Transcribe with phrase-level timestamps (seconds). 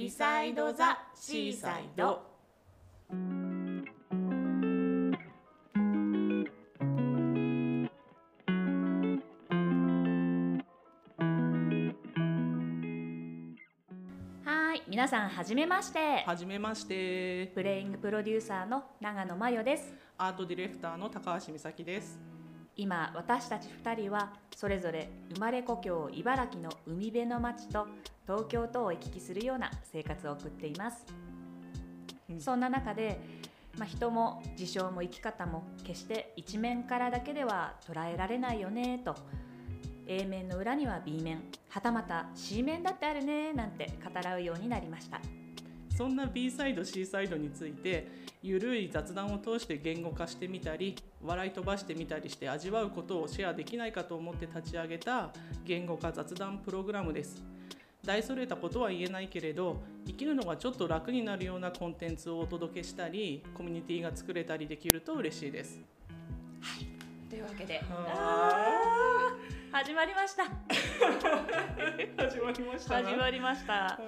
[0.00, 2.22] ビサイドザシーサイド
[14.42, 16.24] はい皆さんはじめまして。
[16.24, 17.48] はじめまして。
[17.54, 19.92] プレイングプロデューサーの長野真代です。
[20.16, 22.29] アートディレクターの高橋美咲です
[22.80, 27.86] 今私たち2人はそれぞれ生まれ故郷茨城の海辺の町と
[28.26, 31.04] 東京とを行き来するような生活を送っています、
[32.30, 32.40] うん。
[32.40, 33.20] そんな中で、
[33.76, 39.14] まあ、人も事象も生き方も決して一面からだけでは捉えられないよねと。
[40.06, 41.42] A 面の裏には B 面。
[41.68, 45.20] はたまた C 面だってあるねなんて語らうようになりました
[46.00, 48.08] そんな B サイド C サイドについて
[48.42, 55.28] ゆるい雑談を通して言語化してみたり笑い飛ばしてみたりして味わうことをシェアできないかと思って立ち上げた
[55.62, 57.42] 言語化雑談プログラムです。
[58.02, 65.78] 大それたことは言えないけれど生きるのがちょっと楽になるようなコンテンツをお届けしたりコミュニティが作れたりできると嬉しいです。
[67.28, 67.78] というわけで。
[67.90, 69.36] あ
[69.72, 70.44] 始まりました。
[72.24, 73.08] 始まりましたな。
[73.08, 74.00] 始まりました。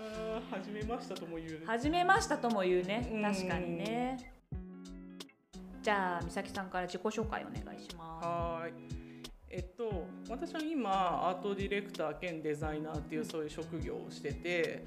[0.50, 3.08] 始めましたとも言う始めましたとも言うね。
[3.12, 3.22] うん。
[3.22, 4.32] 確かにね。
[5.80, 8.26] じゃあ美咲さんから自己紹介お願いします。
[8.26, 8.72] はーい。
[9.50, 14.84] えっと、私は今アートディレクター兼デザイナーっていうそういう職業をしてて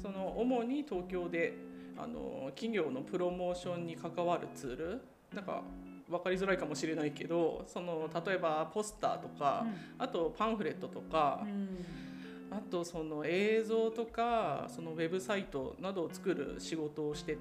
[0.00, 1.52] その主に東京で
[1.98, 5.02] あの企業のプロモーションに関わるツール
[5.34, 5.62] なんか
[6.08, 9.66] 分かりづらいかもしれないけどその例えばポスターとか、
[9.98, 11.84] あとパンフレットとか、うん。
[12.50, 17.36] あとその映像とかそのウェブサイトなどを作る仕事をして,、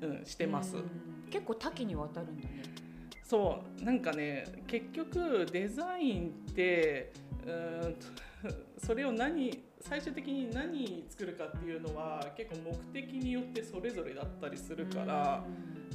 [0.00, 0.76] うん、してます。
[0.76, 0.84] うん。
[1.30, 2.62] 結構多岐にわたるんだね。
[3.24, 3.84] そう。
[3.84, 7.12] なんかね結局デザインって
[7.44, 8.06] うーんと
[8.78, 15.44] それを何最終的に何作るかっていうのは結構目的によってそれぞれだったりするから、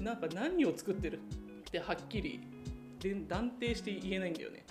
[0.02, 1.20] なんか何を作ってる
[1.74, 2.40] ってはっきり
[3.00, 4.64] で断定して言えないんだよね。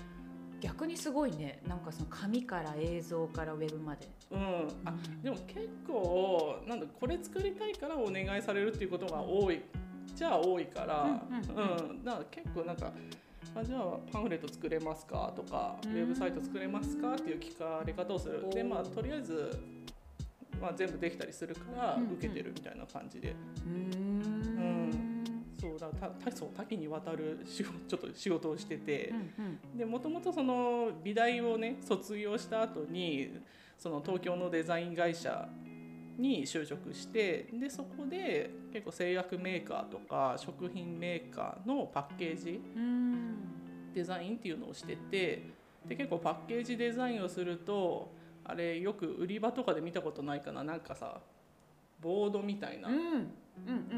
[0.61, 1.61] 逆にすごいね。
[1.67, 4.09] なんかその紙から映像からウェブまで。
[4.31, 9.61] うん、あでも結構なんだこれ作りたいからお願いされるっていうことが多い。
[10.15, 12.93] じゃあ多いから、うんうんだから結構なんか
[13.55, 15.93] あじゃあパンフレット作れますかとか、うん。
[15.93, 18.49] ウェブサイト作れますかっていう聞かれ方をする。
[18.51, 19.59] でまあとりあえず、
[20.61, 23.35] まあ、全部できたりするから受けてるみたいな感じで、
[23.67, 25.12] うーん
[25.63, 29.11] そうだたたそう多岐にわたる仕事ちょっと仕事をしてて。
[29.11, 29.79] う、んうん。
[29.79, 33.33] でもともとその美大をね卒業した後に
[33.79, 35.49] その東京のデザイン会社
[36.19, 43.37] に就職してでそこで結構製薬メーカーとか食品メーカーのパッケージうん。
[43.95, 45.43] デザインっていうのをしてて
[45.87, 48.13] で結構パッケージデザインをすると
[48.45, 50.65] あれよく売り場とかで見たことないかな。
[50.65, 51.21] なんかさ
[52.03, 52.89] ボードみたいな、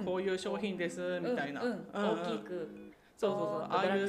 [0.05, 2.93] こういう商品ですみたいな、大きく。
[3.17, 3.63] そうそうそう。
[3.71, 4.09] ああいう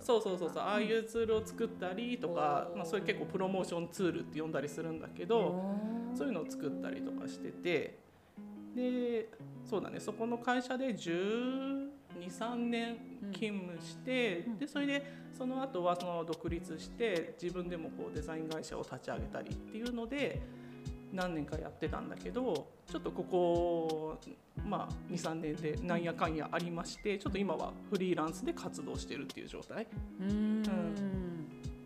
[0.00, 0.62] そうそうそうそう。
[0.62, 5.76] ああいうツールを作ったりとかまあ、それ結構プロモーションツールって呼んだりするんだけど
[6.14, 7.98] そういうのを作ったりとかしてて。
[8.74, 9.28] で
[9.64, 9.98] そうだね。
[9.98, 12.96] そこの会社で123年
[13.32, 14.58] 勤務して、うん。
[14.58, 20.40] でそれでその後はその独立して自分でもこうデザイン会社を立ち上げたりっていうので
[21.12, 24.18] 何年かやってたんだけどちょっとここ、
[24.64, 29.86] まあ、23年でなんやかんやありましてちょっと今はフリーランスで活動してるっていう状態。
[30.20, 31.27] うん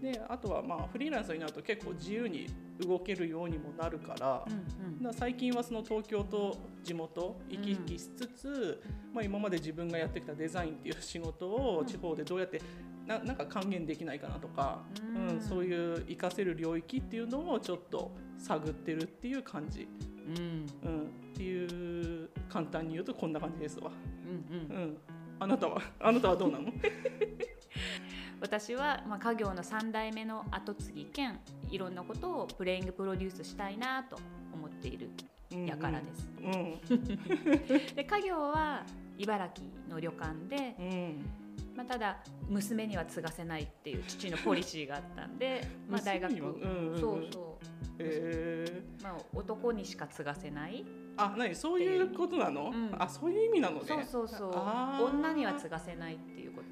[0.02, 2.48] であとはまあフリーランスになると結構自由に
[2.84, 4.44] 動けるようにもなるから,、
[5.00, 5.14] うんうん。
[5.14, 8.82] 最近はその東京と地元行き来しつつ、
[9.14, 12.60] まあ、今まで自分がやってきたデザインっていう仕事を地方でどうやって
[13.06, 15.28] ななんか還元できないかなとか、うん。
[15.28, 19.88] うんそういう活かせる領域っていうのをちょっと探ってるっていう感じ、
[20.36, 20.66] うん。
[20.84, 23.92] うん、っていう簡単に言うとこんな感じですわ。
[24.50, 24.76] うんうん。
[24.76, 24.96] うん、
[25.38, 26.72] あなたはあなたはどうなの？
[28.42, 31.38] 私は、まあ、家業の3代目の後継ぎ兼
[31.70, 34.18] いろんなことをプレイングプロデュースしたいなと
[34.52, 35.08] 思っている
[35.64, 36.28] やからです。
[36.42, 36.80] うん。
[37.94, 38.84] で家業は
[39.16, 41.24] 茨城の旅館で、うん。
[41.76, 42.18] まあ、ただ
[42.48, 47.00] 娘には継がせないっていう父のポリシーがあったんで、 まあ、大学うんうんうん。
[47.00, 47.58] そうそ
[47.98, 49.00] えー。
[49.00, 50.84] う、まあ、男にしか継がせない。
[51.16, 51.54] あ、何？
[51.54, 52.72] そういうことなの？
[52.74, 52.76] う。
[52.76, 52.90] ん。
[52.98, 53.84] あ、そういう意味なのね。
[53.86, 55.04] そうそうそう。
[55.04, 56.62] 女には継がせないっていうこ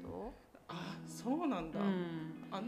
[0.71, 1.79] あ、そうなんだ。
[1.79, 2.33] うん。
[2.51, 2.61] あ、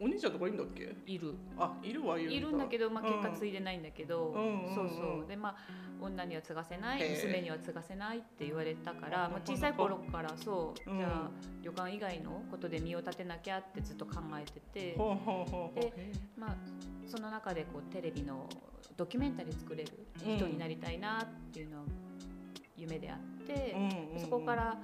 [0.00, 0.94] お兄ちゃんとかいるんだっけ？
[1.06, 1.34] いる。
[1.58, 2.32] あ、いるはいる。
[2.32, 4.32] いるんだけど、まあ、結果うん継いでないんだけど、
[4.74, 5.28] そうそう。
[5.28, 5.56] でまあ
[6.00, 10.98] 女には継がせない娘には継がせないって言われたから、あまあ、小さい頃からそう、うん。
[10.98, 11.30] じゃあ
[11.62, 14.60] 旅館以外のことで身を立てなきゃってずっと考えてて。
[14.92, 16.56] でまあ、
[17.06, 18.48] その中でこうテレビの
[18.96, 19.90] ドキュメンタリー作れる
[20.24, 21.84] 人になりたいなっていうのは
[22.76, 23.76] 夢であって、
[24.18, 24.78] そこから、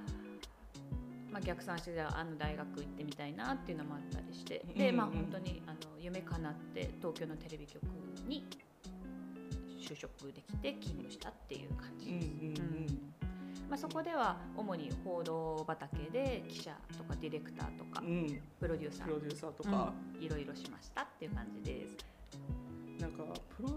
[1.37, 4.65] まあ、逆算してああの大学行ってみたいなっていうのもあったりして。
[4.75, 4.95] で、うんうん。
[4.97, 7.83] まあ、本当にあの夢叶って東京のテレビ局
[8.27, 8.43] に
[9.79, 12.09] 就職できて勤務したっていう感じ。
[12.09, 12.61] うんです。
[12.63, 12.77] うん。
[12.77, 12.87] うん。
[13.69, 18.41] まあ、そこでは主に報道畑で記者とかディレクターとかうん。
[18.59, 19.05] プロデューサー。
[19.05, 20.23] プロデューサーとか、うん。
[20.23, 21.97] いろいろしましたっていう感じです。
[22.99, 23.23] なんか
[23.55, 23.69] プロ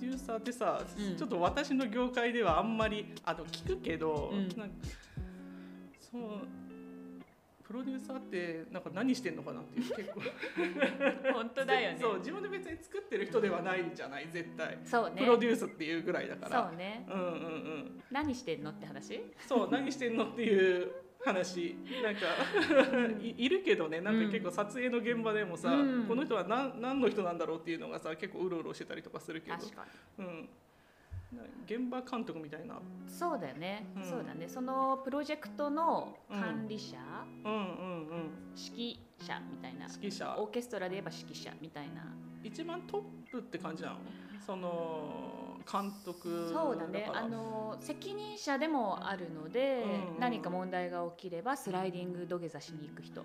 [0.00, 1.16] デューサーってさ、うん。
[1.16, 4.48] ちょっと私の業界ではあんまりあの聞くけど、うん。
[4.58, 4.74] なんか
[6.10, 6.63] そう
[7.66, 10.20] プロデューサーってなんか何してんのかなっていう結構。
[11.32, 11.98] 本当だよね。
[11.98, 15.22] そう自分で別に作ってる人ではないじゃない絶対、そうね。
[15.22, 16.68] プロデュースっていうぐらいだから。
[16.68, 17.06] そうね。
[17.08, 18.02] うんうんうん。
[18.10, 19.20] 何してんのって話？
[19.46, 20.92] そう何してんのっていう
[21.24, 21.76] 話。
[22.02, 22.20] なんか
[23.22, 24.02] いいるけどね。
[24.02, 26.04] なんか結構撮影の現場でもさ、うん。
[26.06, 29.56] この人は何何の人なんだろうっていうのがさ結構うろうろしてたりとかするけど。
[29.56, 29.86] 確か
[30.18, 30.32] うん、な
[31.66, 32.80] 現場監督みたいな、に。
[33.06, 33.86] そうだよね。
[33.96, 34.48] うんそうだね。
[34.48, 36.96] そのプロジェクトの管理者、
[37.44, 39.86] うんうんうん、指揮者みたいな。
[39.92, 42.02] 指揮者オーケストラで言えば指揮者みたいな。
[42.44, 43.96] 一番トップって感じなの？
[44.44, 47.10] その監督そうだね。
[47.12, 50.14] あの責任者でもあるので、うん。
[50.14, 53.20] うん何か問題が起きればスライディング土下座しに行く人。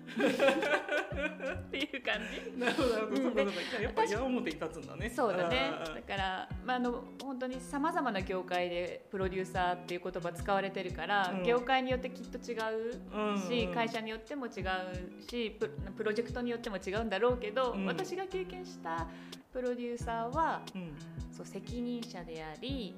[1.70, 2.58] ていう感じ？
[2.58, 2.88] なるほど。
[2.88, 3.42] なるほど、
[3.78, 5.10] うやっぱ矢面に立つんだね。
[5.10, 5.72] そうだね。
[5.94, 11.42] だから、まあ、あの本当にさまざまな業界でプロデューサーっていう言葉使われてるから、うん。
[11.42, 13.38] 業界によってきっと違ううん。
[13.38, 17.86] し、会社によっても違うしププロジェクトによっても違うんだろうけど、うん。
[17.86, 19.06] 私が経験した
[19.52, 20.92] プロデューサーはうん。
[21.32, 22.94] そう責任者であり、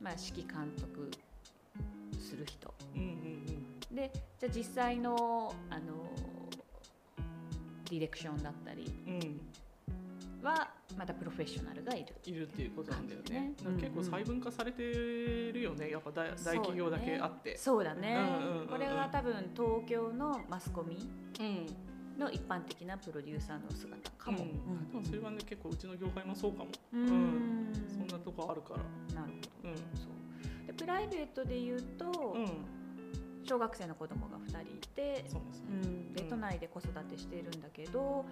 [0.00, 1.10] まあ、指揮監督
[2.18, 2.74] する人。
[2.94, 3.40] うんうん
[3.94, 6.12] でじゃあ実際のあの
[7.90, 9.14] ディレクションだったりうん。
[9.14, 9.40] うん
[10.42, 12.14] はまたプロフェッショナルがいる。
[12.24, 13.52] いるっていうことなんだよね。
[13.78, 17.56] 結構細分化されてるよねやっぱ大大企業だけあって。
[17.56, 18.66] そうだね、うんうんうんうん。
[18.68, 20.96] これは多分東京のマスコミ
[21.40, 21.66] うん
[22.20, 24.38] の一般的なプロデューサーの姿かも。
[24.38, 24.90] うん。
[24.90, 26.70] でもそれはね結構うちの業界もそうかも。
[26.92, 27.00] うん。
[27.00, 27.72] うん。
[27.88, 29.20] そんなとこあるから。
[29.20, 29.32] なる
[29.62, 29.74] ほうん。
[29.74, 30.08] どそ
[30.64, 30.66] う。
[30.66, 32.46] でプライベートで言うと、うん。
[33.42, 34.64] 小学生の子供が2人い
[34.94, 35.66] て、そうですね。
[35.70, 36.28] うん、でうん。
[36.28, 38.24] 都内で子育てしているんだけど、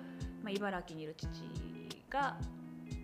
[0.45, 1.27] まあ、茨城にいる父
[2.11, 2.37] が、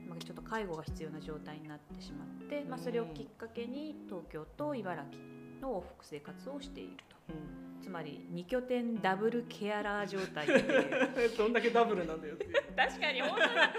[0.09, 5.23] まあ、ちょっと介護が必要な状態になってしまって、まあ、それをきっかけに東京と茨城
[5.61, 7.17] の往復生活をしていると。
[7.31, 7.65] うん。
[7.85, 10.47] つまり2拠点ダブルケアラー状態。
[11.37, 13.73] どんだけダブルなんだよって 確かに本当だ。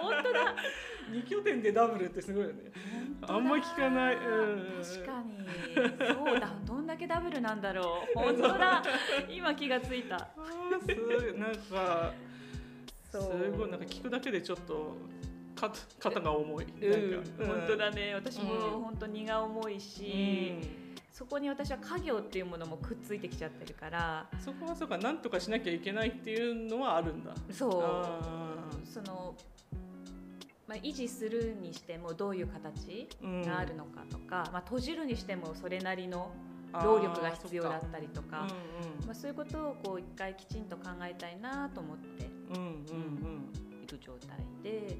[0.00, 0.56] 本当だ。
[1.12, 2.72] 二拠点でダブルってすごいよね。
[3.22, 4.16] あんま聞かない。
[4.16, 4.82] うん。
[4.82, 6.14] 確かに。
[6.14, 6.52] そうだ。
[6.66, 8.18] どんだけダブルなんだろう。
[8.18, 8.82] 本当だ。
[9.30, 10.18] 今気がついた。
[10.18, 11.38] すごい。
[11.38, 12.12] なんか
[13.08, 13.18] す
[13.56, 13.70] ごい。
[13.70, 14.96] なんか聞くだけでちょっと
[15.70, 16.64] か肩が重い。
[16.64, 17.10] うん。
[17.12, 17.30] なんか。
[17.46, 18.14] 本当だね。
[18.14, 18.60] 私もうん。
[18.82, 20.54] 本当荷が重いし、
[21.10, 24.26] そこに私は家業っていうものもくっついてきちゃってるから。
[24.32, 24.98] うんそこはそうか。
[24.98, 27.32] なんとかしなきゃいけないっていうのはあるんだ。
[27.50, 27.82] そう。
[27.82, 28.20] あ
[28.84, 29.34] その、
[30.66, 36.32] まあ、維持するにしてもどういう形ーがあるのかとか、まあ、閉じるにしてもそれなりの
[36.72, 43.82] 労力が必要だったりとかあーまあ、そういうことをこう一回きちんと考えたいなと思ってうんうんうん。
[43.82, 44.96] いる状態で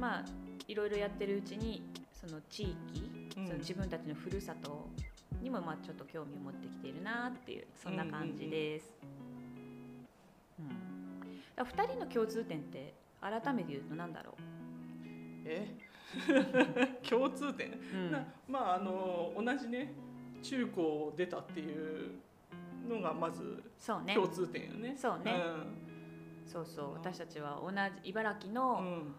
[0.00, 0.24] まあ
[0.68, 1.82] いろいろやってるうちに
[2.12, 3.46] その地域、うん。
[3.46, 4.88] その自分たちのふるさと
[5.42, 8.92] にもまあちょっと興味を持ってきているなっていうそんな感じです。
[10.58, 10.76] うん
[11.54, 14.34] だから2人の共通点って改めて言うと何だろ
[15.46, 15.66] え？
[17.08, 18.10] 共通点、う、うん。
[18.12, 19.92] なまああの同じね
[20.42, 22.12] 中高を出たっていう
[22.88, 24.14] のがまずそうね。
[24.14, 24.94] 共通点よね。
[24.96, 25.34] そうね。
[26.46, 26.92] そうそう。
[26.94, 27.70] 私たちは同
[28.02, 29.14] じ茨城うん、のうん、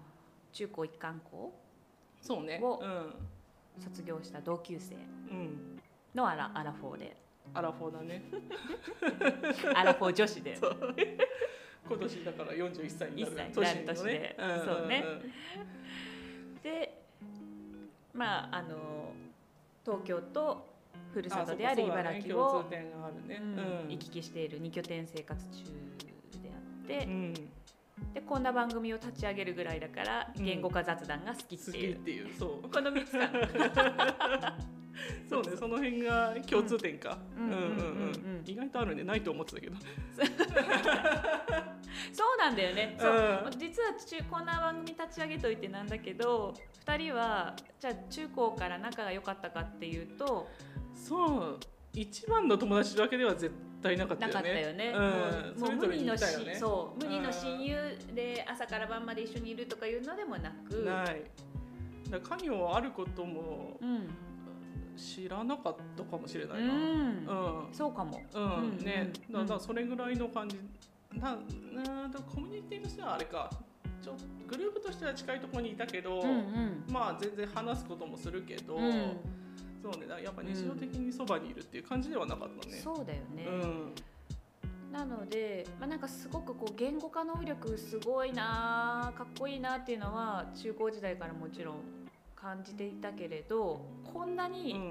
[0.57, 1.53] 中高一貫校
[2.19, 2.59] そうね。
[2.63, 3.13] をうん、
[3.79, 5.79] 卒業した同級生うん、
[6.15, 7.15] のアラアラフォーで。
[7.53, 8.23] アラフォーだね。
[9.75, 10.57] アラフォー女子で。
[11.87, 13.35] 今年だから41歳になる。
[13.35, 14.35] 1歳年のになる年でね。
[14.57, 14.65] ん。
[14.65, 15.05] そうね。
[16.63, 17.03] で
[18.15, 19.13] まああの
[19.85, 20.65] 東京と
[21.13, 22.65] ふるさとである茨城を
[23.87, 25.63] 行き来している2拠点生活中
[26.41, 27.33] であって、うん、
[28.13, 30.45] でこんな番組を立ち上げるぐらいだからうん。
[30.45, 32.69] 言語化雑談が好きっ好ていう、ていう、そう。
[32.69, 34.57] この3つかな。
[35.29, 37.19] そうね、その辺が共通点か。
[37.37, 37.43] うん。
[37.43, 37.59] うんうんうん。
[37.59, 37.77] うんうん
[38.39, 38.43] うん。
[38.45, 39.75] 意外とあるね、ないと思ってたけど。
[42.13, 42.95] そうなんだよね。
[42.99, 43.11] そう、
[43.45, 46.53] うん実は中こんな番組立ち上げといてなんだけど
[46.85, 50.47] 2人はじゃあ中高から仲が良かったかっていうと
[50.93, 51.59] そう、
[51.93, 54.43] 一番の友達だけでは絶対なかったなよね。
[54.43, 54.93] かったよね。
[55.55, 56.17] うん、もう無二の。
[56.17, 57.75] そう無二のうん親友
[58.13, 61.23] で朝から晩まで一緒にいるとかいうのでもなく、ない。
[62.09, 64.07] だ家業あることもうん
[64.95, 66.73] 知らなかったかもしれなういな。
[66.73, 67.09] うん。
[67.09, 67.67] ん。
[67.71, 68.21] そうかも。
[68.33, 68.43] うん。
[68.43, 69.45] うんね、うん。
[69.45, 70.57] だそれぐらいの感じ。
[71.13, 71.37] な
[71.73, 73.49] なんだコミュニティとしてはあれか。
[74.01, 74.15] ちょ
[74.47, 76.83] グループとしては近いところにいたけど、うんうん。
[76.89, 79.17] まあ全然話すこともするけど、うん
[79.91, 80.23] そうね。
[80.23, 82.77] やっぱ日常的にそばにいるっていう感じではなかったね。
[82.83, 83.93] そうだよね、うん。
[84.91, 91.75] なので、まあ、なんかすごくこう言語化能力すごいなかっこいいなっていうのは中高時代からもちろん
[92.35, 93.81] 感じていたけれど
[94.13, 94.83] こんなうんに、うんう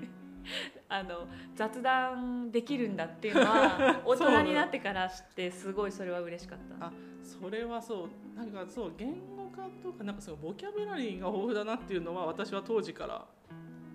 [0.00, 0.08] ん。
[0.90, 6.86] あの雑談できるんだっていうのは 大人になってから知ってすごいそれは嬉しかった。
[6.86, 8.08] あそれはそう。
[8.36, 13.26] なんかそう言語化とかなんかそのボキャブラリーが豊富だなっていうのは私は当時から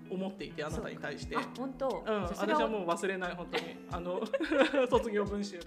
[0.09, 1.35] 思っていてあなたに対して。
[1.37, 3.63] あ本当、うん、私はもう忘れない本当に。
[3.91, 4.21] あの
[4.89, 5.59] 卒業文集。
[5.59, 5.63] の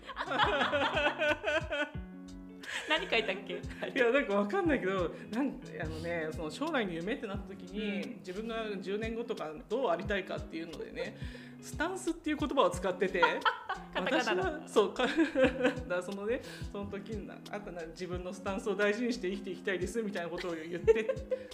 [2.88, 3.54] 何書いたっけ？
[3.54, 11.16] いやなんかわかんないけどなんあのねその将来の夢ってなった時に自分が10年後とかどうありたいかっていうのでね
[11.60, 13.22] スタンスっていう言葉を使ってて
[13.94, 15.06] 私はそうか
[15.88, 21.08] だそのねその時になあとな自分のスタンスを大事にして生きていきたいですみたいなことを言って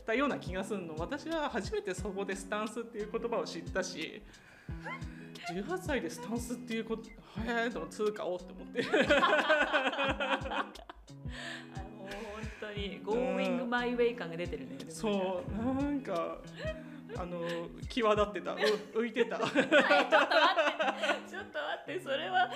[0.06, 0.94] たような気がするの。
[0.96, 4.22] 私は初めてそこでスタンスっていう言葉を知ったし
[5.52, 8.82] 18歳でスタンスっていうことへえと通貨をって思って
[11.74, 16.38] あの本当に「ゴーイングマイウェイ感が出てるねそうなんか
[17.16, 17.40] あの
[17.88, 18.52] 際立ってた。
[18.52, 18.56] う
[19.00, 19.38] 浮いてた。
[19.38, 20.06] はいちょっと待っ
[21.24, 21.30] て。
[21.30, 22.50] ちょっと待ってそれは。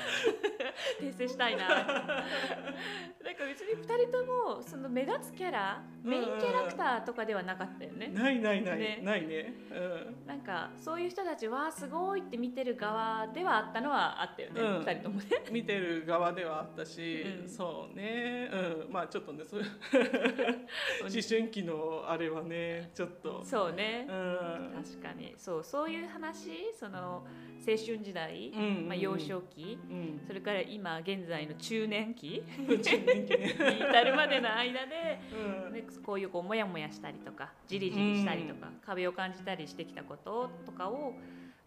[1.00, 1.68] 訂正したいな。
[1.72, 8.08] なんか別に2人ともその目立つキャラメインキャラクターとかではなかったよね。
[8.08, 9.00] ないないない、ね。
[9.02, 9.54] ないね。
[9.70, 10.26] うん。
[10.26, 14.80] なんかそういう人たちはすごいって見てる側ではあったのはあったよね、うん。
[14.80, 15.26] 2人ともね。
[15.50, 17.48] 見てる側ではあったし、うん。
[17.48, 19.68] そうね、うん、まあちょっとねそういう。
[21.02, 24.06] 思春期のあれはねちょっと、そうね。
[24.08, 25.34] うん確かに。
[25.36, 26.50] そうそういう話？
[26.78, 27.24] その
[27.66, 28.88] 青春時代、うん。
[28.88, 29.78] まあ、幼少期？
[29.90, 32.42] うん、それから今現在の中年期？
[32.66, 35.20] 中年期ね、 に至るまでの間で
[35.68, 35.72] うん。
[35.72, 41.14] ね、こういうこうモヤモヤしたりとかじりじりしたりとか、壁を感じたりしてきたこととかを、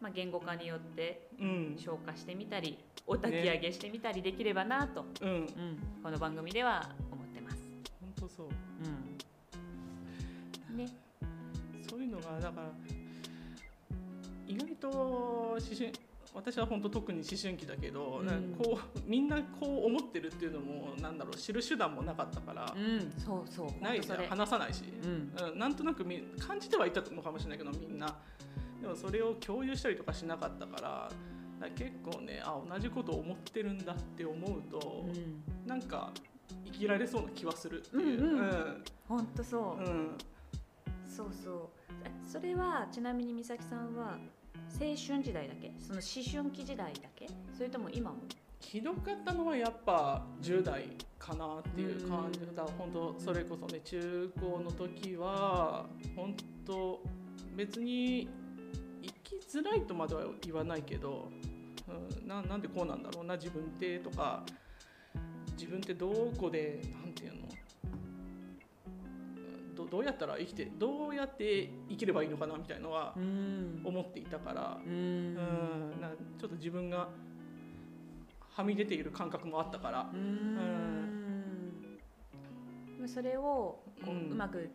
[0.01, 1.75] まあ、言語化によってうん。
[1.77, 2.77] 消化してみたり
[3.07, 5.47] お焚き上げしてみたりできればなと、うん、うん、
[6.01, 7.57] この番組では思ってます。
[8.01, 8.47] 本当そう。
[10.71, 10.87] うん、ね、
[12.15, 12.67] のがだから
[14.47, 15.91] 意外と思春
[16.35, 18.55] 私は本当特に思春期だけど、うん。
[18.61, 24.01] こうみんなこう思ってるっていうのもなんだろう知る手段もなかったから、うん、そうそう、ない。
[24.01, 28.13] 話さないし、うん、うん、なんとなくみ感じてはいたのかもしれないけどみんな。
[28.81, 31.09] でもそれを共有したりとかしなかったか
[31.61, 36.11] ら結構ねあ同じことを思ってるんだって思うと、うん、なんか
[36.65, 38.21] 生きられそうな気はするっていう。
[38.21, 38.83] うんうん。
[39.43, 40.17] そう、うん。
[41.07, 41.69] そうそう。
[42.23, 44.17] それはちなみに美咲さんは
[44.79, 48.17] 青春時代だけ、その思春期時代だけ、それとも今も？
[48.59, 50.85] ひどかったのはやっぱ10代
[51.19, 52.65] かなっていう感じうんだ。
[52.77, 55.85] 本当それこそね中高の時は
[56.15, 56.35] 本
[56.65, 57.01] 当
[57.55, 58.27] 別に
[59.01, 61.29] 生きづらいとまでは言わないけど、
[62.21, 64.43] うん、ななんでこうなんだろうな自分ってとか
[65.51, 67.44] 自分ってどこでなんていうの？
[69.75, 73.81] どどうやったら生きてどうやって生きればいいのかなみたいのはうん。
[73.83, 74.79] 思っていたから。
[74.85, 75.33] ううん。
[75.35, 75.35] ん
[76.01, 77.09] なちょっと自分が
[78.39, 81.99] はみ出ている感覚もあったからうーん。
[82.99, 84.69] まあそれをこう,、ううんまく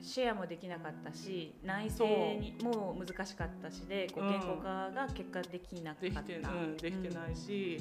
[0.00, 4.30] シェアもできなかったし内省にも難しかったしでこううん。
[4.30, 7.78] 言語化が結果できなかった、できて,、うん、できてないし、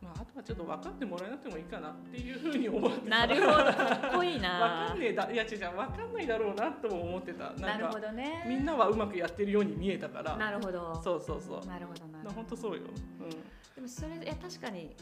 [0.00, 3.54] まあ、あとはちょっと分かってもらえなくてもいいかなっていうふうに思ってうんなるほど。
[3.56, 4.53] かっこいい分な
[5.12, 7.52] かんねえだいや違う違う分かんないだろうなとも思ってた。
[7.52, 8.44] なるほどね。
[8.46, 10.36] みんなはうまくやってるように見えたから。
[10.36, 11.00] なるほど。
[11.02, 11.66] そうそうそう。
[11.66, 12.22] なるほどな。
[12.22, 12.82] るほど本当そうよ、
[13.74, 14.94] でもそれいや確かに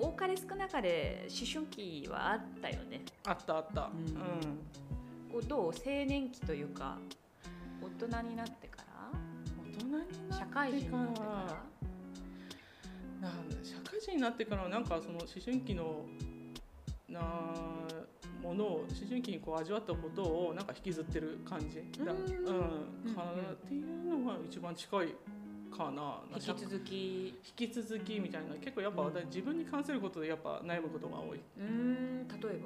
[0.00, 3.02] 多かれ少なかれ思春期はあったよね。
[3.24, 3.90] うん、あったあった、う
[5.32, 5.38] うん。
[5.38, 6.98] うどう青年期というか
[7.82, 9.18] 大人になってから
[9.58, 10.38] 大人になってから？
[10.38, 11.26] 社会人になってか
[13.22, 13.28] ら？
[13.28, 16.06] なんだ社会人になってからはなんかその思春期の
[17.08, 17.20] な
[18.42, 22.12] ものを思春期にこう味わったことをなんか引きずってる感じだ。
[22.12, 22.18] うん。
[22.18, 23.14] うん。
[23.14, 23.52] かうん。
[23.52, 25.14] っていうのが一番近い
[25.76, 26.20] かな。
[26.34, 27.28] 引き続き。
[27.28, 28.54] 引き続きみたいな。
[28.56, 31.40] 結構やっぱ私自分に関することでやっぱ悩むことが多い。
[31.58, 32.28] うん。
[32.28, 32.60] 例え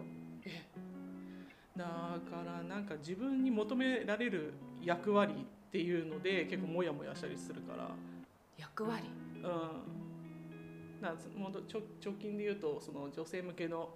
[1.76, 7.88] だからなんか自分に求められる役割っていうので結構モヤモヤしたりするから。
[7.88, 7.90] ば
[8.56, 9.02] 役割？
[9.42, 13.88] うん、なもうちょ直近で言うとその女性向けの、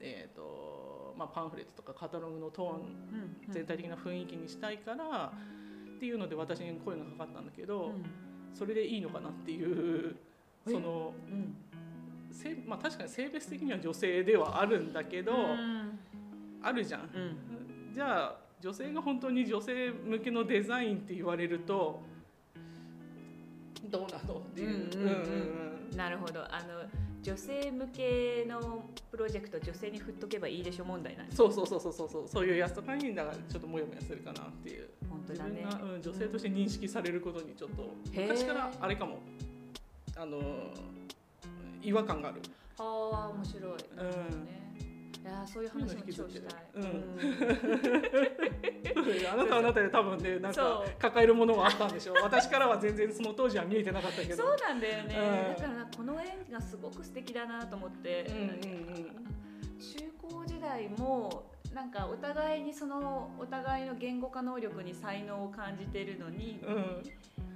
[0.00, 2.76] えー、とまあ、パンフレットとかカタログのトーン
[3.46, 5.32] うん全体的な雰囲気にしたいから、
[5.96, 8.04] っていうので私に声がかかったんだけど、うん。
[8.52, 10.16] それでいいのかなっていう
[10.66, 10.70] え？
[10.72, 11.56] そのうん。
[12.32, 15.98] せ、まあ、確かに性別的には女性ではあるんだけど、うん。
[16.62, 17.00] あるじゃん。
[17.02, 17.92] うん。
[17.92, 22.02] じゃあ女性が本当に女性向けのデザインって言われると
[23.90, 25.96] どうなのっていう。
[25.96, 26.40] なるほど。
[26.42, 26.82] あの
[27.24, 32.08] 女性向けのプロジェクト女性に振っとけばいいでしょ問題なんですそうそうそうそうそう。
[32.08, 34.90] そうそういうやつとかにだからちょっとモヤモヤするかなっていう。
[35.00, 35.62] 自本当だね。
[35.62, 39.20] 分が、うん、女性として認識されることにちょっと昔からあれかも。
[40.16, 40.38] あの
[41.82, 42.42] 違和感がある。
[42.78, 44.44] ああ面白い、うん。
[44.44, 44.73] ね。
[44.73, 44.73] い
[45.26, 46.82] やーそういう話も超したい、うん。
[46.82, 46.90] うん。
[49.32, 54.36] あなたはあなたで多分ねなんか抱えるものがあったんでしょ私からは全然その当時は見えてなかったけど。
[54.36, 55.54] そうなんだよね、うん。
[55.54, 58.54] だからなこの縁がすごく素敵だなと思って、うんうん。
[59.78, 67.02] 中高時代もなんかお互いにそのお互いの言語化能力に才能を感じてるのに、うん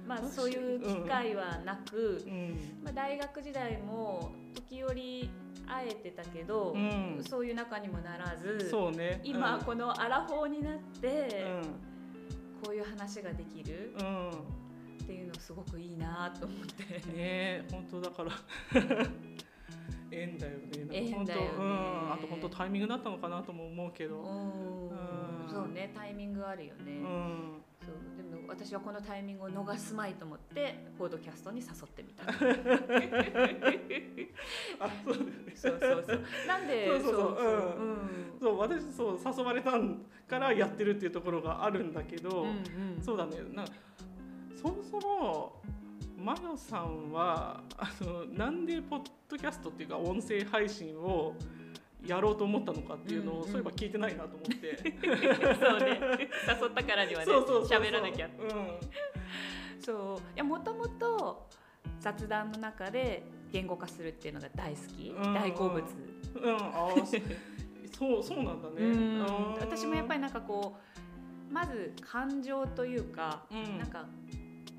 [0.09, 2.57] まあそういう機会はなく、うん。
[2.83, 5.29] まあ、大学時代も時折
[5.67, 7.23] 会えてたけど、うん。
[7.23, 9.21] そういう仲にもならずそうね。
[9.23, 11.45] 今このアラフォーになって、
[12.63, 13.93] うこういう話ができる
[15.03, 16.83] っていうのすごくいいなと思って。
[16.85, 18.31] ねえ本当だから。
[20.11, 20.67] 縁だよね。
[20.91, 21.47] 縁だよね。
[21.55, 22.13] うん。
[22.13, 24.21] あと本当タイミングだったのかなとも思うけど。
[24.21, 24.89] うん。
[24.89, 25.49] うん。
[25.51, 27.58] そうねタイミングあるよね、うん
[27.89, 32.23] そうでも私はこのタイミングを逃すまいと思ってポッドキャストに誘ってみた。
[34.79, 35.15] あそう
[35.55, 37.27] そうそうなんでそうそうそう。
[37.79, 37.97] うん。
[38.39, 39.71] そう私そう誘われた
[40.27, 42.51] からやってるっていうところがあるんだけど、うんう
[42.99, 43.01] ん。
[43.01, 43.37] そうだね。
[43.53, 43.65] な
[44.55, 45.61] そもそも
[46.17, 51.33] マヨさんはあのなんでポッドキャストっていうか音声配信を
[52.05, 53.47] やろうと思ったのかっていうのを、うんうん。
[53.47, 54.77] そういえば聞いてないなと思って。
[54.77, 55.99] そうね。
[56.61, 57.31] 誘ったからにはね
[57.67, 58.27] 喋らなきゃ。
[58.27, 58.29] う
[59.83, 60.35] そう。
[60.35, 61.47] いやもともと
[61.99, 65.27] 雑談の中で言語化するっていうのが大好き、うん。
[65.27, 67.07] うん大好物、ん、うん、
[67.91, 68.75] そうそうなんだね。
[68.77, 69.53] うん。
[69.55, 70.77] 私もやっぱりなんかこ
[71.49, 73.77] うまず感情というか、うん。
[73.77, 74.07] なんか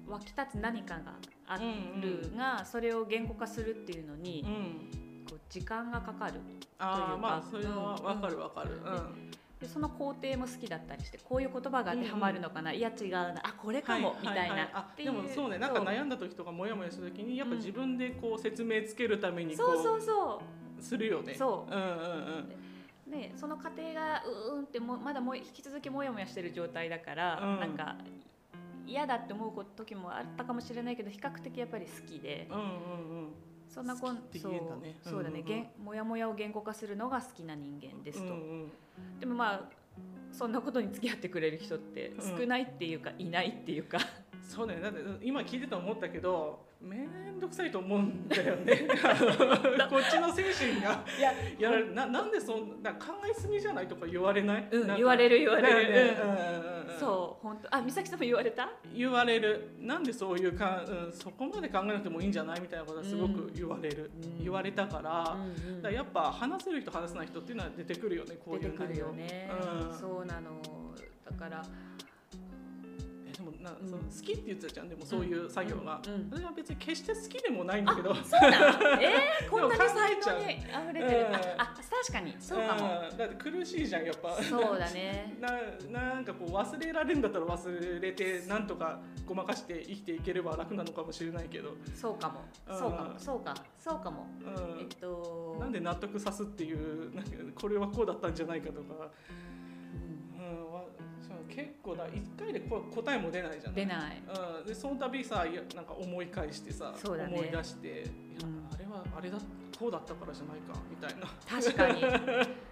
[0.07, 1.15] 湧き立つ何かが
[1.47, 5.10] あるうんが、それを言語化するっていうのに、うん
[5.51, 6.35] 時間がかかる
[6.79, 7.15] あというか。
[7.15, 8.71] あまあそれはわかるわかる。
[8.77, 9.31] うん。
[9.61, 13.35] でその工程も好きだったりしてこういう言葉が当てはまるのかな、いや違うな。
[13.43, 20.43] あこれかも、みたいな、でもそうねなんか悩んだ時とかモヤモヤした時にやっぱ自分でこう説明つけるためにこそうそうそ
[20.79, 20.83] う。
[20.83, 21.35] するよね。
[21.35, 21.75] そう。
[21.75, 21.89] うんうん
[23.07, 23.13] うん。
[23.13, 24.23] ね、その過程が
[24.55, 27.61] うーんってもまだもう引き続きモヤモヤしてる状態だから、うん。
[27.61, 27.97] なんか
[28.87, 32.49] 嫌だって思う時もあったかもしれないけど比較的やっぱり好きで。
[32.51, 32.67] うんうんう
[33.27, 33.33] ん
[33.73, 34.53] そんなこんそう
[35.03, 38.71] そうだね、うんげんモヤモヤを言語化するのが好きな人間ですと、うんうん。
[39.21, 39.61] でもまあ
[40.33, 43.99] そんなことに付き合ってくれる人って少ないっていうか、いないっていうか。
[44.43, 48.89] そうだよだって今聞いてて思ったけどめんどくさいと思うんだよね。
[49.89, 55.93] こっちの精神がいややられななんでそんな考えすぎじゃないとか言われない、うん言われる言われる。
[55.93, 57.75] ねうんうんうんうんそう本当。
[57.75, 58.71] あ美咲さんも言われた？
[58.95, 59.71] 言われる。
[59.81, 64.45] なんでそういうか、うん、そこまで考えなくてもいいんじゃないみたいなことはすごく言われる、うん。
[64.45, 65.83] 言われたから,、うんうん。
[65.83, 69.51] だからやっぱ話せる人話せない人っていうのは出てくるよねこういう出てくるよ内容ね、
[69.91, 69.99] うん。
[69.99, 70.61] そうなの。
[71.25, 72.10] だからえ
[73.41, 74.89] でもな、うんその好きって言ってたじゃん。
[74.89, 78.15] でもそういう作業が、うんうん私は別に決して好きでもないんだけど。
[78.15, 79.03] そうなの？
[79.03, 81.35] えー、 こんなに才能に溢れてる、うん。
[81.35, 82.37] ああ確かに。
[82.39, 83.17] そうかも、うん。
[83.17, 84.43] だって苦しいじゃんやっぱ。
[84.43, 85.37] そうだね。
[85.41, 92.45] ななんかこう忘れられるんだったら忘れてなんとかごまかして生きていければ楽なのかもしれないけど、そうかも。
[92.69, 92.79] うん。
[92.79, 93.05] そうか。
[93.05, 93.55] もそうか。
[93.79, 94.27] そうかも。
[94.45, 94.81] うん。
[94.81, 99.11] えっとなんで納得さすっていうなんかこれはこうだったんじゃないかとか、
[101.51, 104.23] 結構だ一回でこ答えも出ないじゃん出ない。
[104.61, 106.99] うん、でその度さなんか思い返してさ、ね。
[107.05, 108.03] 思い出して、いや
[108.45, 108.69] うん。
[108.73, 109.39] あれはあれだ
[109.79, 111.27] こうだったからじゃないかみたいな。
[111.49, 112.01] 確かに。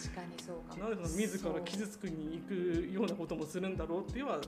[0.00, 0.90] 確かにそうかも。
[0.90, 4.40] なんで自ら傷つくに行くようなこともするんだろうっていうのは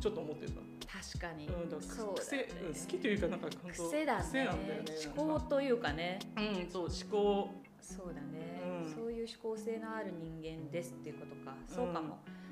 [0.00, 0.60] ちょっと思ってた、
[1.00, 4.24] 確かに、うん、だからそうだ癖、ねうん好きというかなんか癖だね。
[4.24, 4.92] 癖なんだよね。
[5.14, 6.18] 思考というかね。
[6.36, 7.50] うんそう思考。
[7.80, 8.94] そうだね、うん。
[8.94, 11.54] そういう思考性のある人間ですっていうことか。
[11.66, 12.43] そうかも、うん、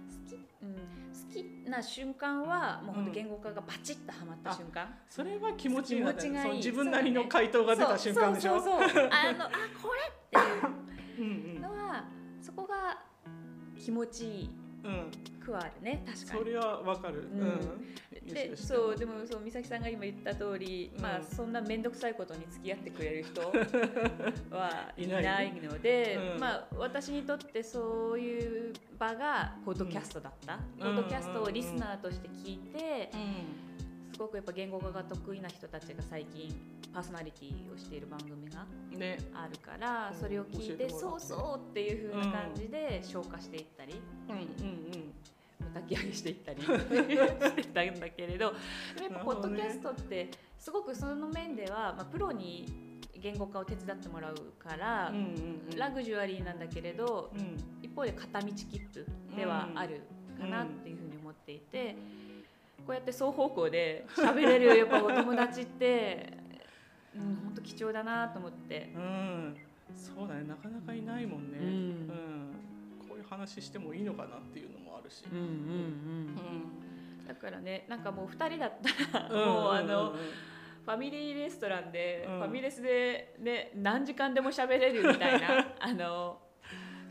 [0.66, 8.60] 好きな瞬間はもう本当言語化がバチッとはまった瞬間、それは気持ちいいな気持ちがいいその自分なりの回答が出た瞬間でしょ？
[8.60, 9.50] そうそうそうあの あ
[9.82, 9.90] こ
[10.32, 11.62] れっていううんうん。
[11.62, 12.04] のは
[12.40, 12.98] そこが
[13.78, 14.50] 気持ちいい
[14.84, 15.10] うん
[15.44, 16.38] 句はあるね確かに。
[16.40, 17.20] それはわかる。
[17.22, 17.86] うん
[18.26, 21.02] でそうでもそう美咲さんが今言った通り、うん。
[21.02, 23.40] まあそんな面倒くさいことに付き合ってくれる人
[24.50, 26.40] はい いないので、うん。
[26.40, 33.10] まあ私にとってそういう場がポッドキャストだった、ポッドキャストをリスナーとして聞いて、
[34.12, 36.54] すごくやっぱ言語化が得意な人たちが最近
[36.92, 39.18] パーソナリティをしている番組がうんね。
[39.34, 40.16] あるから、うん。
[40.16, 45.12] それを聞いてそうそうっていう風な感じで消化していったり、うんうん
[45.68, 46.68] 抱き上げしていったり し
[47.56, 48.54] てたんだけれど
[48.96, 55.22] でもやっぱポッドキャストってすごくその面では、まあ、プロに言語化を手伝ってもらうから、うんうん
[55.72, 55.78] うん。
[55.78, 57.56] ラグジュアリーなんだけれどうん。
[57.82, 60.02] 一方で片道切符ではある
[60.40, 61.94] かなっていうふうに思っていて、
[62.86, 66.32] こうやって双方向で 喋れるやっぱお友達って、
[67.14, 68.92] うん、本当貴重だなと思って。
[68.96, 69.56] うん。
[69.94, 70.44] そうだね。
[70.44, 71.58] なかなかいないもんね。
[71.58, 71.66] うん。
[71.66, 72.41] うん
[73.32, 75.24] 話してもいいのかなっていうのもあるし。
[75.30, 75.48] うんうんうん。
[77.20, 77.26] うん。
[77.26, 78.72] だからねなんかもう2人だっ
[79.10, 80.12] たらもうあの
[80.84, 82.38] ファミリーレストランで、うん。
[82.38, 86.40] ファミレスでね何時間でも喋れるみたいな あの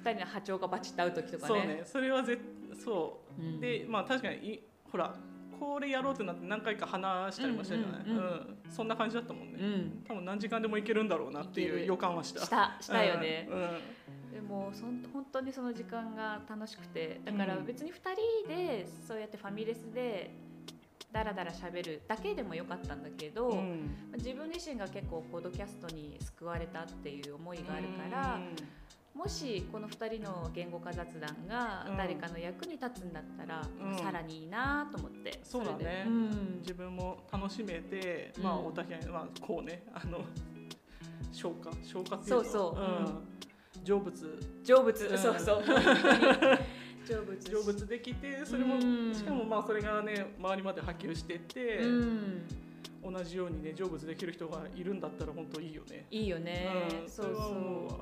[0.04, 1.60] 2人の波長がバチッと合う時とかね。
[1.60, 1.82] そうね。
[1.86, 2.38] それはぜ
[2.84, 3.42] そう。
[3.42, 3.60] うん。
[3.60, 5.16] でまあ確かにいほら
[5.62, 8.24] これやろうってなって何回か話したりもしたじゃない、うんうんうん。
[8.24, 8.58] うん。
[8.68, 12.42] そんな感じだったもんね、うん、多分何時間でもいけるんだろうなっていう予感はした。
[12.42, 12.78] した。
[12.82, 13.48] したよね、
[14.34, 17.22] でもそん本当にその時間が楽しくて。
[17.24, 17.66] だからうん。
[17.66, 20.32] 別に2人でそうやってファミレスで
[21.12, 23.96] ダラダラ喋るだけでもよかったんだけど、うん。
[24.16, 28.40] 自分自身が結構ポッドキャストに救われたっていう思いがあるから、
[29.14, 31.98] もしこの2人の言語化雑談がうん。
[31.98, 33.98] 誰かの役に立つんだったら、うん。
[33.98, 36.06] さらにいいなと思ってそうだね。
[36.08, 36.60] うん。
[36.62, 40.22] 自分も楽しめて、まあうんお互い、まあ、こうねあの
[41.32, 42.80] 消化消化っていうのそうそう。
[42.80, 44.40] うん、成仏。
[44.64, 45.18] 成仏、うん。
[45.18, 45.64] そうそう。
[47.04, 47.50] 成仏。
[47.50, 49.14] 成仏できてそれも、うん。
[49.14, 52.44] しかもまあそれがね周りまで波及してって、うん。
[53.04, 56.06] 同じようにね成仏できる人がいるんだったら本当いいよね。
[56.12, 58.00] いいよね、うん、そうれは思うわそう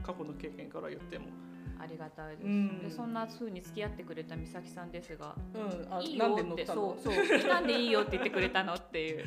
[0.00, 1.26] 過去の経験から言っても。
[1.80, 2.78] ありがたいです、うん。
[2.80, 7.14] でそんな風に付き合ってくれた美咲さんですがうん、あいいなんよってそうそう
[7.46, 9.24] なんでいいよって言ってくれたのっていう。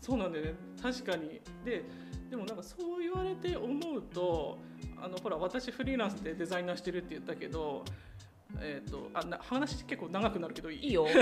[0.00, 0.54] そうなんだよね。
[0.82, 1.40] 確かに。
[1.64, 1.84] で
[2.30, 4.58] でもなんかそう言われて思うと
[5.00, 7.84] あのほら私フリーランスでデザイナーしてるって言ったけど
[8.60, 10.86] えー、とあな話結構長くなるけどいい？
[10.86, 11.06] いいよ。
[11.12, 11.14] フ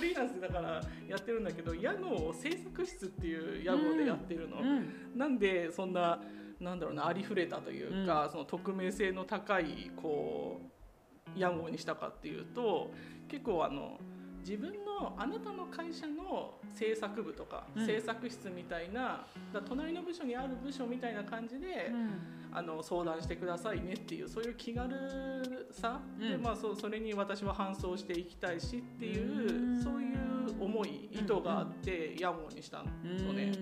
[0.00, 6.22] リーランスでだからやってるんだけど屋号制作室っていう屋号でやってるの、うんなんでそんな
[6.60, 10.60] なんだろうなありふれたというか、その匿名性の高いこ
[11.36, 12.92] う屋号にしたかっていうと
[13.28, 13.98] 結構あの
[14.40, 17.86] 自分のあなたの会社の制作部とか、うん。
[17.86, 21.90] 制作室みたいなだ隣の部署にある部署みたいな感じで、
[22.54, 26.30] あの相談してくださいねっていうそういう気軽さ、うん。
[26.30, 29.82] でまあ、そうそれに私は搬送していきたいしっていう、うん。
[29.82, 33.36] そういう思い意図があって屋号にしたのうん。
[33.36, 33.52] ね。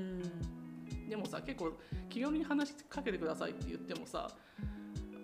[1.08, 1.72] でもさ結構
[2.08, 4.28] 気軽に話しかけてくださいって言ってもさ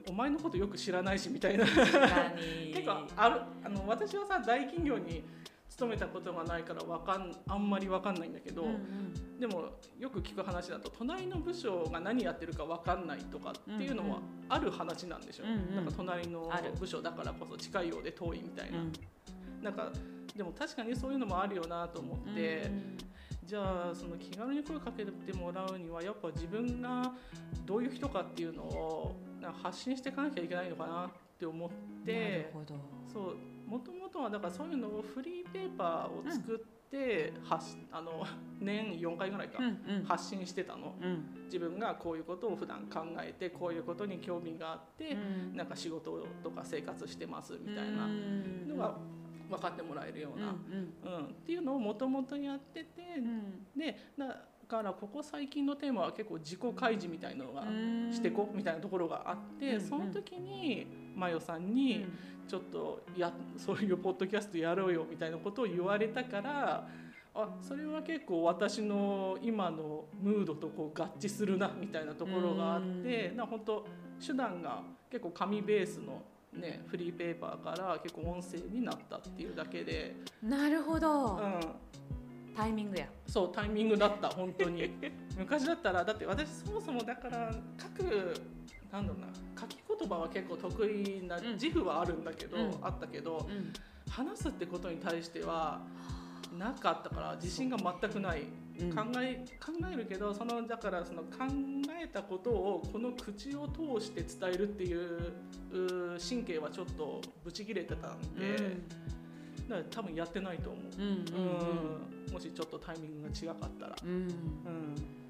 [0.09, 1.65] お前のことよく知らないしみたいな。
[2.73, 5.25] 結構あるあの私はさ大企業に
[5.77, 9.39] 勤めたことがないからわかんあんまり分かんないんだけど、うんうん。
[9.39, 15.49] でもよく聞く話だと隣の部署が何やってるか分かんないとかっていうのはある話なんでしょ、う。
[15.49, 15.77] んうん。
[15.77, 18.93] なんか隣の部署だからこそ近いようで遠いみたいな、うん。
[19.63, 19.93] なんか
[20.35, 22.63] でも確かにそういうのもあるよなと思って。
[22.63, 22.97] うん
[23.47, 27.13] じゃあその気軽に声かけてもらうにはやっぱ自分が
[27.65, 29.15] どういう人かっていうのを
[29.63, 31.71] 発信していかなきゃいけないのかなって思っ
[32.05, 32.51] て
[33.13, 38.25] そうもともとはだからそういうのをフリーペーパーを作って、発あの
[38.61, 40.05] 年4回ぐらいか、うんうん。
[40.05, 40.95] 発信してたの。
[41.03, 41.45] うん。
[41.47, 45.17] 自分がこういうことを普段考えてこういうことに興味があって、う
[45.53, 45.57] ん。
[45.57, 48.69] なんか仕事とか生活してますみたいなうん。
[48.69, 48.97] のが
[49.51, 51.25] 分かってもらえるような、うんうん。
[51.27, 53.67] っていうのをもともとやってて、うん。
[53.77, 58.13] でだからここ最近のテーマは結構自己開示みたいなのがうん。
[58.13, 59.81] してこみたいなところがあって、うん。
[59.81, 62.07] その時にマヨさんに
[62.47, 66.87] ちょっとやそういうポッドキャストやろうよみたいなことを言われたから
[67.35, 73.87] あそれは結構私の今のムードとこう合致するなみたいなところがあって、な本当
[74.27, 76.23] 手段が結構紙ベースの。
[76.53, 81.61] ね、フリーペーパーから結構音声になったっていうだけで、なるほど、うん、
[82.57, 83.09] タイミングや。
[83.27, 84.91] そうタイミングだった本当に。
[85.37, 88.35] 昔だったらだって私そもそもだから書く
[88.91, 89.27] なんだろうな
[89.99, 91.53] 言葉は結構得意なうん。
[91.55, 92.71] 自負はあるんだけど、うん。
[92.83, 93.73] あったけどうん。
[94.11, 95.81] 話すってことに対しては
[96.57, 98.43] なかったから自信が全くない、
[98.81, 98.85] う。
[98.85, 98.93] ん。
[98.95, 101.29] 考え考えるけどそのだからその考
[102.03, 105.33] えたことをこの口を通して伝えるっていう
[105.73, 108.77] う神経はちょっとブチ切れてたんで、
[109.69, 111.05] だから多分やってないと思う、う
[112.31, 112.33] ん。
[112.33, 113.97] もしちょっとタイミングが違かったら。
[114.05, 114.11] うん。
[114.11, 115.26] うん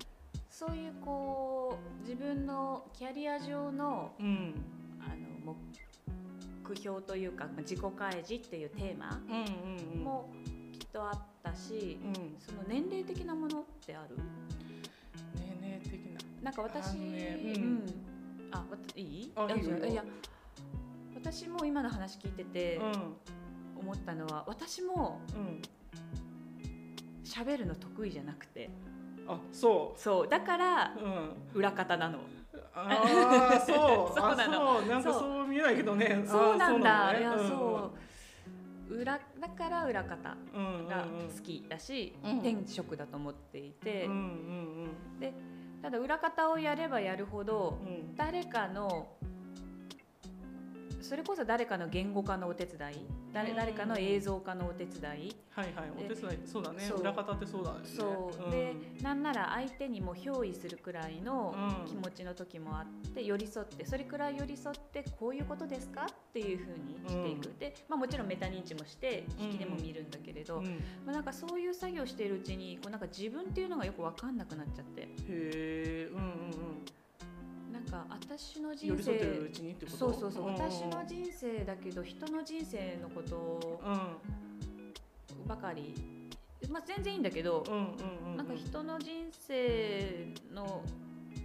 [0.58, 4.54] そういうこう自分のキャリア上のうん。
[4.98, 5.08] あ
[5.44, 5.54] の
[6.66, 9.20] 目標というかまあ自己開示っていうテーマ
[10.02, 10.30] も
[10.72, 12.14] きっとあったし、うん。
[12.38, 14.16] その年齢的なものってある？
[15.34, 16.20] 年齢的な。
[16.44, 17.74] なんか私、ねううん。
[17.74, 17.82] ん
[18.50, 18.64] あ
[18.96, 19.32] いい？
[19.36, 19.84] あいいよ。
[19.84, 20.02] いや
[21.14, 23.14] 私も今の話聞いててうん。
[23.78, 25.60] 思ったのは私もうん。
[27.26, 28.70] 喋るの得意じゃなくて
[29.28, 30.28] あそそう。
[30.28, 31.30] だからううん。
[31.54, 32.18] 裏方なの。
[32.74, 34.14] ああそう。
[34.18, 34.78] そうなの。
[34.78, 34.86] あそう。
[34.88, 35.20] なんかそう。
[35.20, 36.22] そう見えないけどね。
[36.26, 37.90] そうなんだ、あーいやそ
[38.90, 38.94] う。
[38.94, 42.40] 裏だから裏方うんうんが好きだし、うん。
[42.42, 44.90] 天職だと思っていて、うんうん
[45.82, 48.16] ただ裏方をやればやるほどうんうん。
[48.16, 49.08] 誰かの
[51.06, 53.56] それこそ誰かの言語化のお手伝い誰うん。
[53.56, 56.38] 誰かの映像化のお手伝い、はいはいお手伝い。
[56.44, 56.90] そうだね。
[56.98, 57.78] 裏方ってそうだね。
[57.84, 58.50] そう、ん。
[58.50, 61.86] でなんなら相手にも憑依するくらいのうん。
[61.86, 66.06] 気持ちの時もあって寄り添ってそれくらい寄り添ってこういうことですか？
[66.10, 67.58] っていうふうにしていく、うん。
[67.58, 70.60] で、まあ、もちろんメタ認知もして引きでも見るんだけれど、
[71.04, 75.08] まあ、なんかそういう作業しているうちにこうなんか自分っていうのがよく分かんなくなっちゃって。
[75.28, 76.75] えうんうんなん
[77.90, 79.50] か私のうん人生
[79.88, 80.54] そうそうそううん。
[80.54, 85.46] 私の人生だけど人の人生のことうん。
[85.46, 85.94] ばかり、
[86.68, 90.82] まあ、全然いいんだけど、うんうんうんなんか人の人生の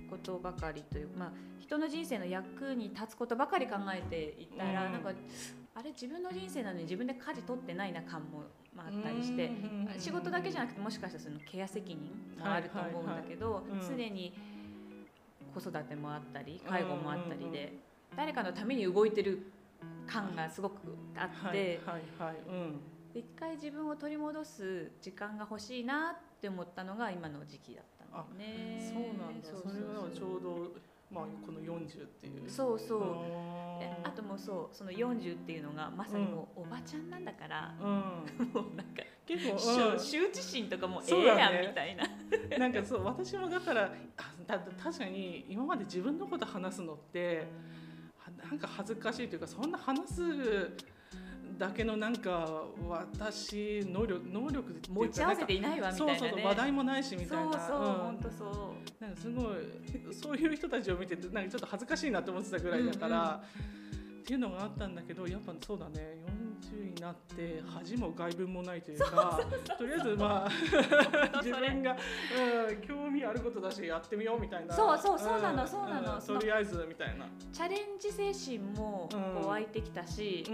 [0.10, 4.91] ことばかりというまあ人の人生の役に立つことばかり考えていたら、うん。
[4.93, 5.12] なんか
[5.73, 8.43] あれ自分の人生なのに自分で舵取ってないな感も
[8.75, 11.97] まああったりして、うんうんうん仕事だけじゃなくてもしかしたらそのケア責任
[12.39, 14.34] もあると思うんだけど、常に
[15.52, 17.74] 子育てもあったり介護もあったりで、
[18.16, 19.52] 誰かのために動いてる
[20.08, 22.36] 感がすごくあって、はいはい
[23.14, 28.80] 一回自分を取り戻す時間が欲しいなって思ったのが今の時期だったんだよね。
[28.80, 29.48] そうなんだ。
[29.48, 30.72] それはちょうど
[31.12, 32.50] まあこの40っていう。
[32.50, 33.02] そうそう。
[34.04, 37.88] あともうそうその40っていうのがまさにもうおばちゃんなんだから、うん。
[38.54, 42.04] もうなんか、結構、羞羞恥心とかもええやそうだねんみたいな。
[42.54, 47.48] うん、なんかそう私もだからあだ確かに今まで自分のこと話すのって
[48.20, 50.22] はなんか恥ずかしいというかそんな話す
[51.58, 56.20] だけのなんか私能力能力持ち合わせていないわみたいなね。
[56.20, 59.04] そうそうそう話題もないしみたいなそうそう、ん本当そう。
[59.04, 63.44] なんかすごいそういう人たちを見ててなんかちょっと恥ずかしいなって思ってたぐらいだから、
[64.22, 66.17] っていうのがあったんだけどやっぱそうだね
[66.62, 69.39] 40になって恥も外聞もないというか
[69.78, 71.97] とりあえずまあ自分が、
[72.69, 74.74] うん、興味あることだしやってみようみたいな。
[74.74, 76.21] そうそうそうなのんそうなの。
[76.21, 77.26] とりあえずみたいな。
[77.52, 80.45] チャレンジ精神もこう湧いてきたし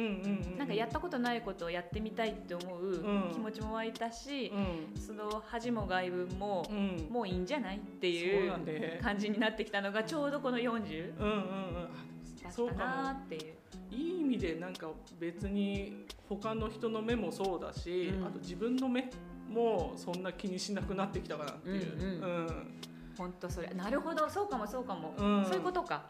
[0.57, 3.31] なんかやったことないことをやってみたいって思ううん。
[3.31, 5.01] 気持ちも湧いたし、うん。
[5.01, 7.07] その恥も外聞も、うん。
[7.09, 11.43] もういいんじゃないっていそう感じになってきたのがちょうどこの40うんうんうん。
[11.43, 12.06] あ
[12.47, 13.19] だそうかったなも。
[13.19, 13.53] っていう。
[13.91, 18.25] いい意味でなんか別に他の人の目もそうだし、うん。
[18.25, 19.09] あと自分の目
[19.49, 22.23] もそんな気にしなくなってきたかなっていう、うん。
[22.23, 22.81] うん。
[23.17, 23.67] 本当それ。
[23.69, 25.45] なるほどそうかもそうかも、うん。
[25.45, 26.05] そういうことか。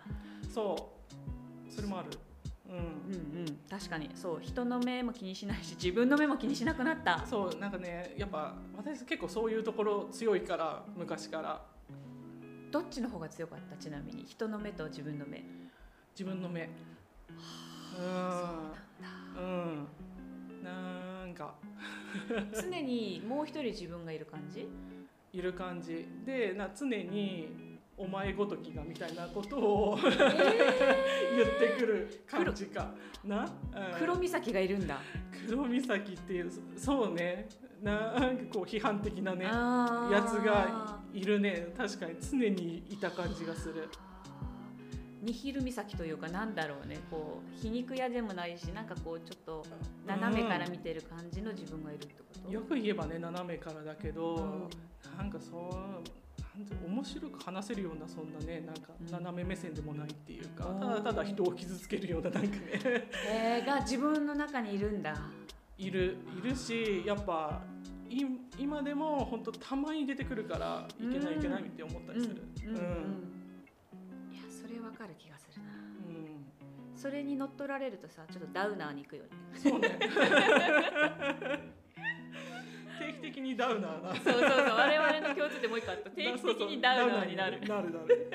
[0.54, 0.94] そ
[1.70, 1.72] う。
[1.72, 2.10] それもある、
[2.68, 2.76] うん。
[2.76, 3.60] うんうん。
[3.70, 4.10] 確かに。
[4.16, 4.40] そう。
[4.42, 7.26] 人の目も気にしないし自分の目も気にしなくなった。
[7.26, 7.60] そう。
[7.60, 11.62] なんかねやっぱ私結構そういうところ強いから昔から。
[12.70, 13.78] どっちの方が強かった？
[13.78, 14.26] ちなみに。
[14.26, 15.44] 人の目と自分の目
[16.18, 16.68] 自分の目。
[18.00, 19.88] うんうん。
[20.64, 21.54] なんか。
[22.60, 24.68] 常にもう一人自分がいる感じ？
[25.32, 26.08] いる感じ。
[26.26, 32.96] でな常にお前ごときがみたいなことを言ってくる感じか。
[33.24, 33.50] な、うん。
[34.00, 35.00] 黒岬がいるんだ。
[35.48, 37.48] 黒岬っていうそうね。
[37.84, 39.52] なんかこう批判的なねや
[40.28, 41.68] つがいるね。
[41.78, 43.88] 確かに常にいた感じがする
[45.28, 47.00] ニヒル岬というかなんだろうね。
[47.12, 49.66] こう皮肉屋でもないしなんかこうちょっと
[50.06, 55.18] 斜めから見てる感じの自分がいるってこと、よく言えばね斜めからだけど、うん。
[55.18, 55.76] なんかそう
[56.58, 59.12] なんて面白く話せるようなそんなねなんかうん。
[59.12, 60.80] 斜め目線でもないっていうか、うん。
[60.80, 62.62] ただただ人を傷つけるようななんかね。
[63.30, 65.14] えー、が自分の中にいるんだ。
[65.78, 67.62] いるいるしやっぱ
[68.10, 68.24] い
[68.58, 72.42] 今でも本当たまに出てくるからいけないいけないって思ったりする。
[72.68, 72.76] うん。
[72.76, 73.37] うん
[74.98, 75.70] かる気がするな。
[75.70, 75.76] う
[76.12, 76.98] ん。
[76.98, 79.30] それに乗っ取られるとさちょっとダウナーに行くよね。
[79.54, 79.88] そうね。
[79.88, 79.92] っ
[83.00, 84.16] て的にダウナーな。
[84.16, 84.50] そうそうそう。
[84.50, 86.10] 我々の共通点もう一個あった。
[86.10, 87.62] 定期的にダウナーになる。
[87.62, 88.32] なるなる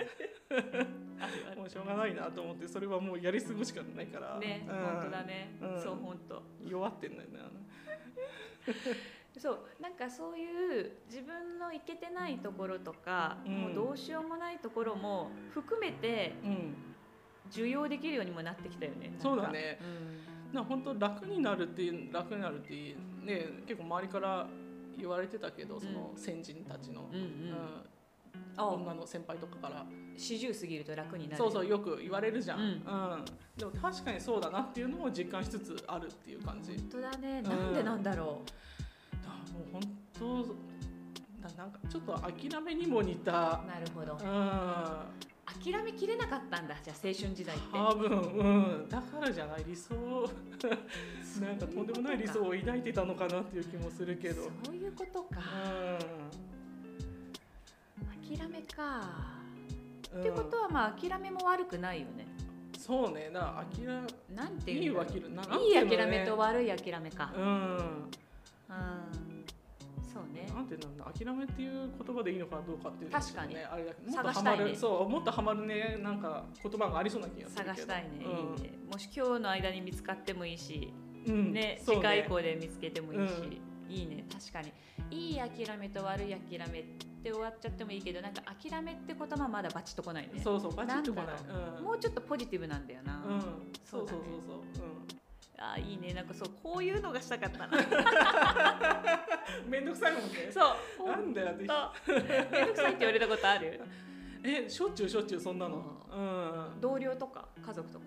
[1.56, 4.38] もうしょうがないなと思ってそれはもうやり過ごしかないから。
[4.38, 4.74] ね、うん。
[4.74, 6.42] 本当だね、うんそう本当。
[6.64, 7.38] 弱ってんだよね
[9.38, 13.52] そうなんかそういう自分のいけてないところとか、うん。
[13.52, 16.74] もうどうしようもないところも含めてうん
[17.50, 19.78] 受容できるようにもなってきたよねそうだね。
[20.50, 20.54] うん。
[20.54, 24.46] な本当楽になるっていう楽になるっていうね結構周りから
[24.98, 27.24] 言われてたけどその先人たちの、うんうん。
[27.24, 27.84] うん。
[28.56, 28.66] あ。
[28.66, 29.86] 女の先輩とかから。
[30.16, 31.36] 40過ぎると楽になる。
[31.36, 32.68] そうそうよく言われるじゃん、ううん。
[32.68, 33.24] ん
[33.56, 36.72] でも確かにそうだなっていうのを実感しつつあるっていう感じ。
[36.72, 37.40] 本当だね。
[37.40, 37.44] ん。
[37.44, 38.52] なんでなんだろだ
[39.52, 39.82] もう本
[40.18, 40.54] 当
[41.42, 43.62] だなんかちょっと諦めにも似た。
[43.64, 44.12] うなるほど。
[44.12, 45.22] うん。
[45.62, 46.76] 諦めきれなかったんだ。
[46.82, 47.66] じゃあ青春時代って。
[47.72, 48.42] 多分う
[48.84, 48.88] ん。
[48.88, 49.94] だからじゃない理想。
[51.40, 54.42] なんかとんでもない理想を抱いてたのかなっていう気もするけど。
[54.64, 55.40] そういうことか。
[58.28, 59.02] 諦めか。
[60.14, 60.20] うん。
[60.20, 62.26] ってことはまあ諦めも悪くないよね。
[62.78, 63.30] そうね。
[63.30, 64.02] なんてめな
[64.34, 65.96] なんていいいうのね。
[65.96, 67.32] 諦めと悪い諦めか。
[67.36, 67.44] うん。
[67.46, 69.41] うん
[70.12, 70.46] そうね。
[70.54, 73.54] なんてなんだ諦めっていう言葉でいいのかどうかっていうのも確かに。
[73.54, 74.58] ねあれだけどもっと探したいね。
[74.58, 78.56] ハマるそうもっとハマるねなんか言葉がありそうな気がするけど探したいね,、うん。
[78.56, 78.78] いいね。
[78.90, 80.92] もし今日の間に見つかってもいいし、
[81.26, 81.52] うん。
[81.52, 83.32] ね次回以降で見つけてもいいし、
[83.88, 84.24] ういいね。
[84.30, 84.72] 確かに。
[85.10, 86.84] いい諦めと悪い諦めっ
[87.22, 90.40] て終わっちゃってもいいけどなんか諦めって言葉まだバチッとこないね。
[90.42, 91.82] そうそうバチッとこない。
[91.82, 93.40] もうちょっとポジティブなんだよな、うん。
[93.84, 94.18] そうそうそう
[94.74, 94.91] そう
[95.74, 96.12] あいいね。
[96.12, 97.78] なんかそうこういうのがしたかったな。
[97.78, 97.80] う
[99.68, 100.50] んめんどくさいもんね。
[100.50, 101.08] そう。
[101.08, 101.74] なんだよめんど
[102.72, 103.80] くさいって言われたことある？
[104.44, 105.76] えしょっちゅうしょっちゅうそんなの？
[106.10, 106.80] うん。
[106.80, 107.48] 同僚とか？
[107.64, 108.06] 家族とか？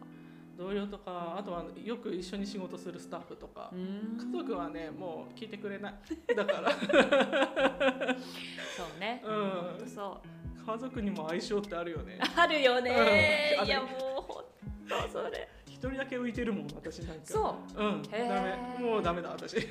[0.57, 3.69] 同僚とかあとはよく一緒に仕事するスタッフとか。
[3.73, 4.17] うん。
[4.17, 5.93] 家族はねもう聞いてくれない。
[6.35, 6.71] だから。
[6.71, 6.77] そ
[8.97, 9.87] うね、うん。
[9.87, 10.27] そう。
[10.65, 12.19] 家族にも相性ってあるよね。
[12.35, 13.67] あるよね、うん。
[13.67, 13.87] いやも
[14.19, 14.45] うほん
[14.87, 15.47] とそれ。
[15.47, 15.54] 一
[15.89, 17.21] 人だけ浮いてるもん私なんか。
[17.25, 17.83] そう。
[17.83, 18.01] うん。
[18.03, 18.57] ダメ。
[18.79, 19.57] もうダメだ私。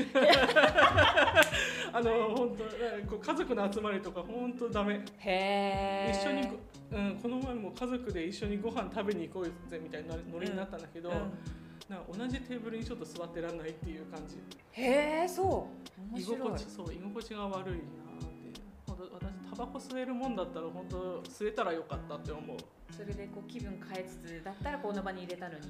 [1.92, 4.94] あの本当家族の集まりとか本当ダメ。
[5.18, 14.36] へえ一緒にご、うん、この前も家族で一緒にご飯食べに行こうぜみたいなノリになったんだけど、なんか同じテーブルにちょっと座ってらんないっていう感じ。
[14.72, 16.14] へえそう。
[16.14, 17.84] 面居心地そう居心地が悪いなって。
[18.86, 19.08] 私
[19.50, 22.56] タバコ吸えるもんだったら本当吸えたらよかったって思う。
[22.90, 25.66] それでこう気分変えつつだったらこの場に入れたのに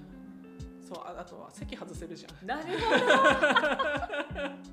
[0.84, 2.46] そうああとは席外せるじゃん。
[2.46, 3.04] なるほど。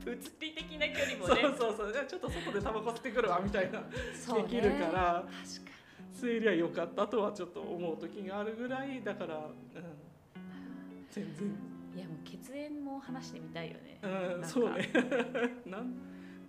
[0.04, 1.94] 物理的な距離もそうねそうそう。
[1.94, 3.82] じゃあちょっと外でタバコ吸ってくるわみたいな。
[4.14, 4.44] そうね。
[4.44, 5.72] できるから確か
[6.14, 9.54] 吸えりゃよかったとはちょっと思う時があるぐらいだから、うん、
[11.10, 11.48] 全然。
[11.48, 11.56] に
[11.96, 14.00] いやもう血縁も話してみたいよね。
[14.04, 14.48] うんか。
[14.48, 14.90] そうね。
[15.66, 15.96] なん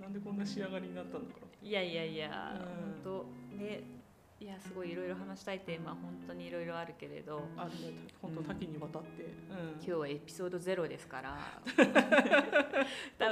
[0.00, 3.04] なんでこんな仕上がりになったんだろいやいやいや、うん。
[3.04, 4.01] 本当ね
[4.42, 7.36] いやすごいいろいろ話したいテーマ本当にいろいろあるけれど。
[7.36, 7.76] うあるね
[8.20, 9.28] 本当多岐にわたって、うん、
[9.76, 11.38] 今日はエピソードゼロですから。
[11.76, 11.86] 本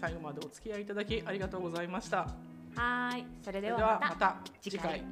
[0.00, 2.26] 最後までお付き合いいただきありがとうございました。
[2.74, 3.26] はーい。
[3.44, 5.04] それでではまた次回